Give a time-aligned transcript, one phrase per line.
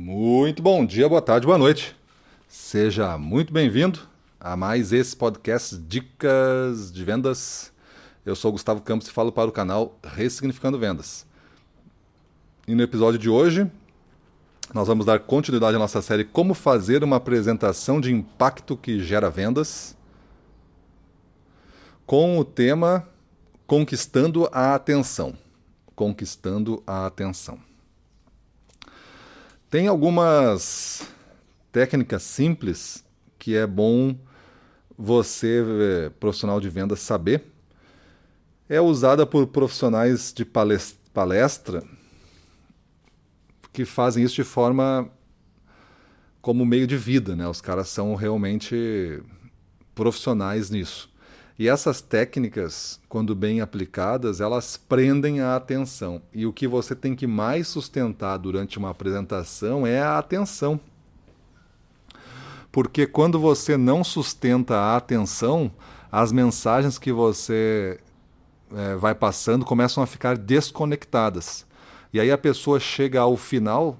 [0.00, 1.96] Muito bom dia, boa tarde, boa noite.
[2.46, 3.98] Seja muito bem-vindo
[4.38, 7.72] a mais esse podcast Dicas de Vendas.
[8.24, 11.26] Eu sou Gustavo Campos e falo para o canal Ressignificando Vendas.
[12.68, 13.68] E no episódio de hoje,
[14.72, 19.28] nós vamos dar continuidade à nossa série Como fazer uma apresentação de impacto que gera
[19.28, 19.96] vendas,
[22.06, 23.04] com o tema
[23.66, 25.36] Conquistando a Atenção.
[25.96, 27.67] Conquistando a Atenção.
[29.70, 31.06] Tem algumas
[31.70, 33.04] técnicas simples
[33.38, 34.16] que é bom
[34.96, 37.44] você, eh, profissional de vendas, saber.
[38.66, 40.46] É usada por profissionais de
[41.12, 41.82] palestra
[43.70, 45.10] que fazem isso de forma
[46.40, 47.46] como meio de vida, né?
[47.46, 49.22] Os caras são realmente
[49.94, 51.12] profissionais nisso.
[51.58, 56.22] E essas técnicas, quando bem aplicadas, elas prendem a atenção.
[56.32, 60.78] E o que você tem que mais sustentar durante uma apresentação é a atenção.
[62.70, 65.72] Porque quando você não sustenta a atenção,
[66.12, 67.98] as mensagens que você
[68.72, 71.66] é, vai passando começam a ficar desconectadas.
[72.12, 73.98] E aí a pessoa chega ao final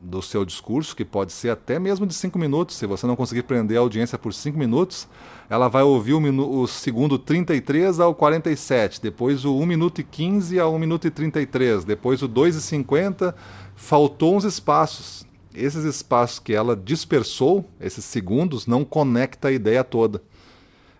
[0.00, 3.42] do seu discurso, que pode ser até mesmo de cinco minutos, se você não conseguir
[3.42, 5.06] prender a audiência por cinco minutos,
[5.48, 10.58] ela vai ouvir o, o segundo 33 ao 47, depois o 1 minuto e 15
[10.58, 13.34] ao 1 minuto e 33, depois o 2 e 50,
[13.76, 15.28] faltou uns espaços.
[15.54, 20.22] Esses espaços que ela dispersou, esses segundos, não conecta a ideia toda.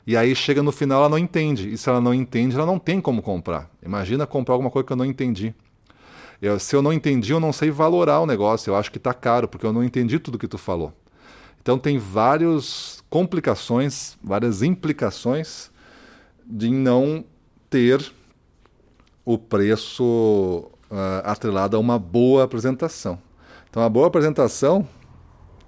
[0.07, 1.73] E aí chega no final ela não entende.
[1.73, 3.71] E se ela não entende, ela não tem como comprar.
[3.81, 5.55] Imagina comprar alguma coisa que eu não entendi.
[6.41, 8.71] Eu, se eu não entendi, eu não sei valorar o negócio.
[8.71, 10.93] Eu acho que está caro, porque eu não entendi tudo que tu falou.
[11.61, 15.71] Então tem várias complicações, várias implicações
[16.47, 17.25] de não
[17.69, 18.13] ter
[19.25, 23.19] o preço uh, atrelado a uma boa apresentação.
[23.69, 24.89] Então a boa apresentação,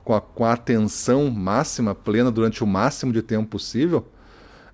[0.02, 4.06] com a, com a atenção máxima, plena durante o máximo de tempo possível,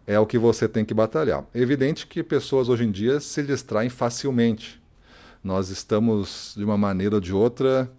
[0.06, 1.44] é o que você tem que batalhar.
[1.52, 4.80] É evidente que pessoas hoje em dia se distraem facilmente.
[5.42, 7.90] Nós estamos, de uma maneira ou de outra,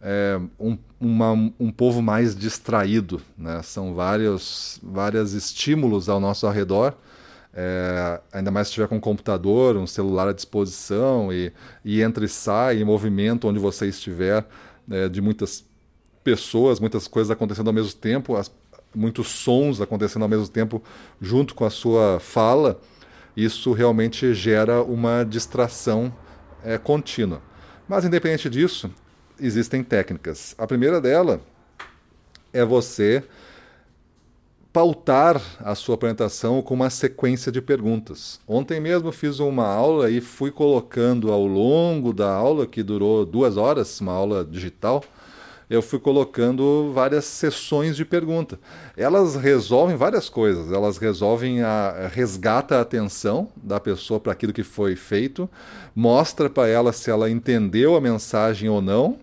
[0.00, 3.20] é, um, uma, um povo mais distraído.
[3.36, 3.60] Né?
[3.62, 6.94] São vários, vários estímulos ao nosso redor.
[7.52, 11.52] É, ainda mais se tiver com um computador, um celular à disposição e,
[11.84, 14.46] e entra e sai em movimento onde você estiver,
[14.90, 15.64] é, de muitas
[16.22, 18.50] pessoas, muitas coisas acontecendo ao mesmo tempo, as,
[18.94, 20.82] muitos sons acontecendo ao mesmo tempo
[21.20, 22.80] junto com a sua fala,
[23.36, 26.12] isso realmente gera uma distração
[26.64, 27.40] é, contínua.
[27.88, 28.90] Mas, independente disso,
[29.40, 30.54] existem técnicas.
[30.58, 31.40] A primeira dela
[32.52, 33.24] é você
[34.72, 38.38] pautar a sua apresentação com uma sequência de perguntas.
[38.46, 43.56] Ontem mesmo fiz uma aula e fui colocando ao longo da aula, que durou duas
[43.56, 45.02] horas, uma aula digital,
[45.70, 48.58] eu fui colocando várias sessões de pergunta.
[48.96, 50.72] Elas resolvem várias coisas.
[50.72, 55.48] Elas resolvem a resgata a atenção da pessoa para aquilo que foi feito,
[55.94, 59.18] mostra para ela se ela entendeu a mensagem ou não,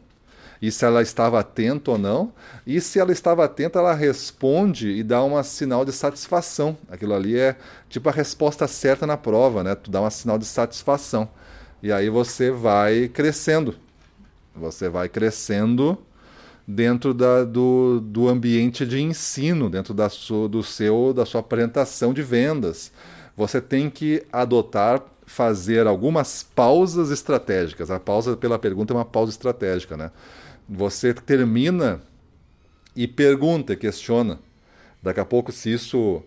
[0.61, 2.31] e se ela estava atenta ou não.
[2.65, 6.77] E se ela estava atenta, ela responde e dá um sinal de satisfação.
[6.89, 7.55] Aquilo ali é
[7.89, 9.75] tipo a resposta certa na prova, né?
[9.75, 11.27] Tu dá um sinal de satisfação.
[11.83, 13.75] E aí você vai crescendo.
[14.55, 15.97] Você vai crescendo
[16.67, 22.13] dentro da, do, do ambiente de ensino, dentro da, sua, do seu, da sua apresentação
[22.13, 22.91] de vendas.
[23.37, 27.91] Você tem que adotar, fazer algumas pausas estratégicas.
[27.91, 30.11] A pausa pela pergunta é uma pausa estratégica, né?
[30.67, 32.01] Você termina
[32.95, 34.39] e pergunta, questiona.
[35.03, 36.23] Daqui a pouco, se isso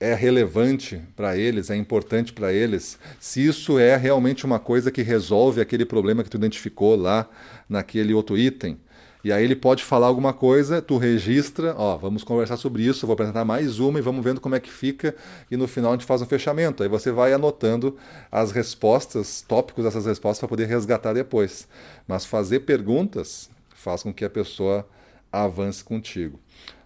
[0.00, 5.00] é relevante para eles, é importante para eles, se isso é realmente uma coisa que
[5.00, 7.26] resolve aquele problema que tu identificou lá
[7.68, 8.78] naquele outro item.
[9.24, 13.14] E aí ele pode falar alguma coisa, tu registra, ó, vamos conversar sobre isso, vou
[13.14, 15.16] apresentar mais uma e vamos vendo como é que fica
[15.50, 16.82] e no final a gente faz um fechamento.
[16.82, 17.96] Aí você vai anotando
[18.30, 21.66] as respostas, tópicos dessas respostas para poder resgatar depois.
[22.06, 24.86] Mas fazer perguntas faz com que a pessoa
[25.32, 26.38] avance contigo.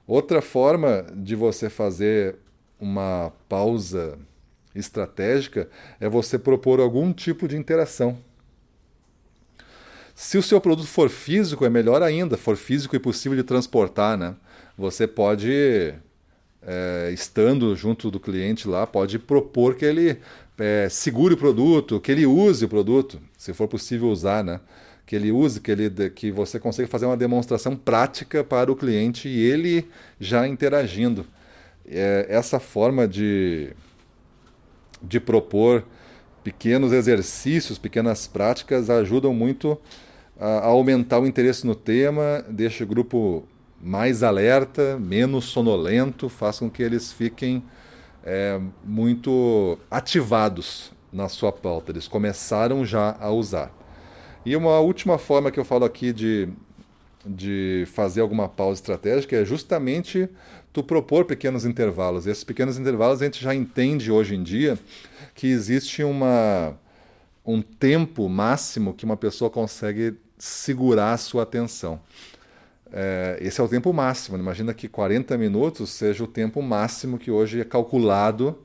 [0.06, 2.36] Outra forma de você fazer
[2.78, 4.16] uma pausa
[4.76, 5.68] estratégica
[5.98, 8.16] é você propor algum tipo de interação.
[10.20, 14.18] Se o seu produto for físico, é melhor ainda, for físico e possível de transportar,
[14.18, 14.34] né?
[14.76, 15.94] Você pode,
[16.60, 20.18] é, estando junto do cliente lá, pode propor que ele
[20.58, 24.60] é, segure o produto, que ele use o produto, se for possível usar, né?
[25.06, 29.28] Que ele use, que, ele, que você consiga fazer uma demonstração prática para o cliente
[29.28, 29.88] e ele
[30.18, 31.24] já interagindo.
[31.86, 33.70] É, essa forma de,
[35.00, 35.84] de propor
[36.42, 39.80] pequenos exercícios, pequenas práticas ajudam muito
[40.38, 43.44] a, aumentar o interesse no tema, deixa o grupo
[43.80, 47.62] mais alerta, menos sonolento, faz com que eles fiquem
[48.24, 51.92] é, muito ativados na sua pauta.
[51.92, 53.72] Eles começaram já a usar.
[54.44, 56.48] E uma última forma que eu falo aqui de,
[57.24, 60.28] de fazer alguma pausa estratégica é justamente
[60.72, 62.26] tu propor pequenos intervalos.
[62.26, 64.78] E esses pequenos intervalos a gente já entende hoje em dia
[65.34, 66.74] que existe uma,
[67.44, 72.00] um tempo máximo que uma pessoa consegue segurar a sua atenção.
[72.92, 74.36] É, esse é o tempo máximo.
[74.36, 78.58] Imagina que 40 minutos seja o tempo máximo que hoje é calculado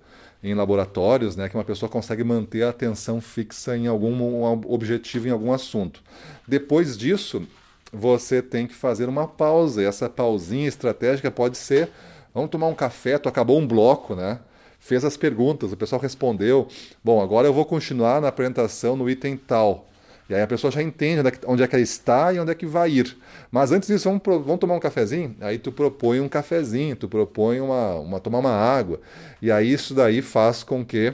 [0.43, 5.31] em laboratórios, né, que uma pessoa consegue manter a atenção fixa em algum objetivo, em
[5.31, 6.01] algum assunto.
[6.45, 7.47] Depois disso,
[7.93, 9.81] você tem que fazer uma pausa.
[9.81, 11.89] E essa pausinha estratégica pode ser:
[12.33, 14.39] vamos tomar um café, tu acabou um bloco, né?
[14.79, 16.67] Fez as perguntas, o pessoal respondeu.
[17.01, 19.87] Bom, agora eu vou continuar na apresentação no item tal.
[20.29, 22.39] E aí a pessoa já entende onde é, que, onde é que ela está e
[22.39, 23.17] onde é que vai ir.
[23.51, 25.35] Mas antes disso, vamos, vamos tomar um cafezinho?
[25.41, 29.01] Aí tu propõe um cafezinho, tu propõe uma, uma, tomar uma água.
[29.41, 31.13] E aí isso daí faz com que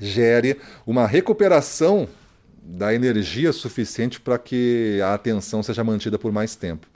[0.00, 2.08] gere uma recuperação
[2.62, 6.86] da energia suficiente para que a atenção seja mantida por mais tempo.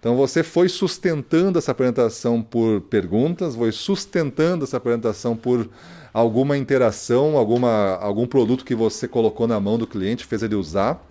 [0.00, 5.68] Então você foi sustentando essa apresentação por perguntas, foi sustentando essa apresentação por
[6.12, 11.04] alguma interação, alguma, algum produto que você colocou na mão do cliente, fez ele usar.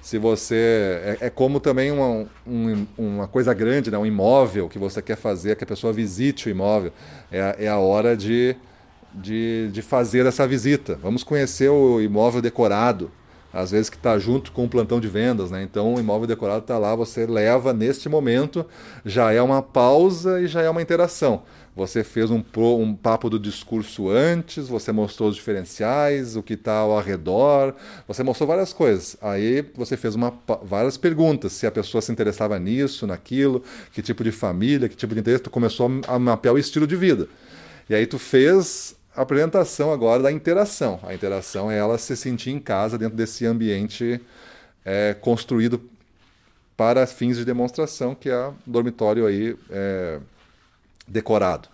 [0.00, 1.16] Se você.
[1.20, 3.98] É, é como também uma, um, uma coisa grande, né?
[3.98, 6.92] um imóvel que você quer fazer, que a pessoa visite o imóvel.
[7.30, 8.54] É, é a hora de,
[9.12, 10.96] de, de fazer essa visita.
[11.02, 13.10] Vamos conhecer o imóvel decorado
[13.56, 15.62] às vezes que está junto com o plantão de vendas, né?
[15.62, 18.66] Então o imóvel decorado está lá, você leva neste momento,
[19.04, 21.42] já é uma pausa e já é uma interação.
[21.74, 22.42] Você fez um,
[22.78, 27.74] um papo do discurso antes, você mostrou os diferenciais, o que está ao redor,
[28.06, 29.16] você mostrou várias coisas.
[29.22, 30.32] Aí você fez uma,
[30.62, 35.14] várias perguntas, se a pessoa se interessava nisso, naquilo, que tipo de família, que tipo
[35.14, 37.26] de interesse, tu começou a mapear o estilo de vida.
[37.88, 41.00] E aí tu fez apresentação agora da interação.
[41.02, 44.20] A interação é ela se sentir em casa dentro desse ambiente
[44.84, 45.80] é, construído
[46.76, 50.20] para fins de demonstração, que é dormitório aí é,
[51.08, 51.68] decorado,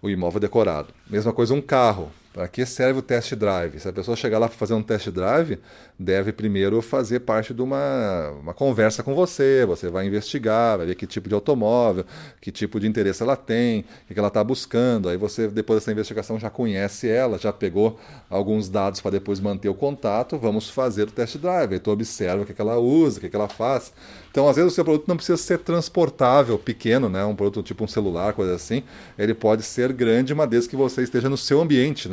[0.00, 0.94] o imóvel decorado.
[1.10, 2.10] Mesma coisa um carro.
[2.36, 3.80] Para que serve o test drive?
[3.80, 5.58] Se a pessoa chegar lá para fazer um test drive,
[5.98, 9.64] deve primeiro fazer parte de uma, uma conversa com você.
[9.64, 12.04] Você vai investigar, vai ver que tipo de automóvel,
[12.38, 15.08] que tipo de interesse ela tem, o que ela está buscando.
[15.08, 17.98] Aí você, depois dessa investigação, já conhece ela, já pegou
[18.28, 20.36] alguns dados para depois manter o contato.
[20.36, 21.72] Vamos fazer o test drive.
[21.72, 23.94] Aí tu observa o que, que ela usa, o que, que ela faz.
[24.30, 27.24] Então, às vezes, o seu produto não precisa ser transportável, pequeno, né?
[27.24, 28.82] um produto tipo um celular, coisa assim.
[29.16, 32.06] Ele pode ser grande, uma vez que você esteja no seu ambiente,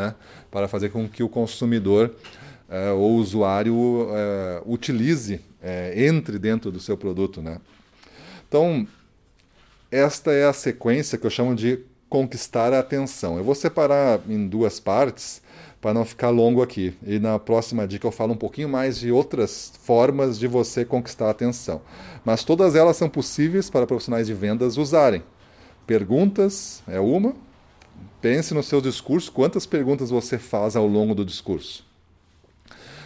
[0.51, 2.13] para fazer com que o consumidor
[2.69, 7.42] é, ou usuário é, utilize, é, entre dentro do seu produto.
[7.42, 7.60] Né?
[8.48, 8.88] Então,
[9.92, 11.80] esta é a sequência que eu chamo de
[12.10, 13.38] conquistar a atenção.
[13.38, 15.42] Eu vou separar em duas partes
[15.83, 16.95] para não ficar longo aqui.
[17.06, 21.27] E na próxima dica eu falo um pouquinho mais de outras formas de você conquistar
[21.27, 21.81] a atenção.
[22.24, 25.21] Mas todas elas são possíveis para profissionais de vendas usarem.
[25.86, 27.36] Perguntas é uma.
[28.22, 31.86] Pense no seu discurso, quantas perguntas você faz ao longo do discurso.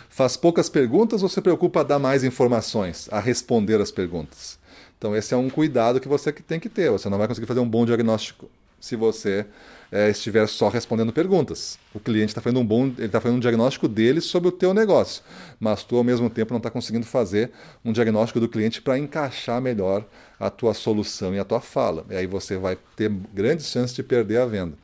[0.10, 4.58] Faz poucas perguntas ou se preocupa a dar mais informações, a responder as perguntas?
[4.98, 6.90] Então, esse é um cuidado que você tem que ter.
[6.92, 9.46] Você não vai conseguir fazer um bom diagnóstico se você
[9.92, 11.80] é, estiver só respondendo perguntas.
[11.94, 14.74] O cliente está fazendo um bom, ele está fazendo um diagnóstico dele sobre o teu
[14.74, 15.24] negócio,
[15.60, 17.52] mas tu ao mesmo tempo não está conseguindo fazer
[17.84, 20.06] um diagnóstico do cliente para encaixar melhor
[20.40, 22.06] a tua solução e a tua fala.
[22.10, 24.78] E aí você vai ter grandes chances de perder a venda.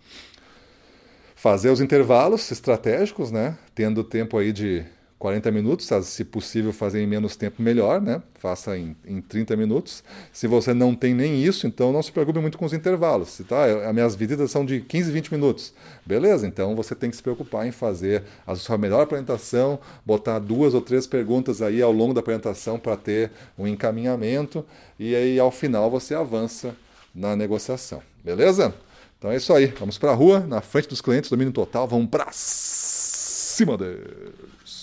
[1.35, 3.57] Fazer os intervalos estratégicos, né?
[3.75, 4.85] Tendo tempo aí de
[5.23, 8.21] 40 minutos, se possível fazer em menos tempo melhor, né?
[8.35, 10.03] Faça em, em 30 minutos.
[10.33, 13.29] Se você não tem nem isso, então não se preocupe muito com os intervalos.
[13.29, 15.73] Se, tá, as minhas visitas são de 15, 20 minutos.
[16.05, 20.73] Beleza, então você tem que se preocupar em fazer a sua melhor apresentação, botar duas
[20.73, 24.65] ou três perguntas aí ao longo da apresentação para ter um encaminhamento
[24.99, 26.75] e aí ao final você avança
[27.15, 28.03] na negociação.
[28.21, 28.73] Beleza?
[29.17, 29.67] Então é isso aí.
[29.67, 34.82] Vamos para a rua, na frente dos clientes, domínio total, vamos para cima deles.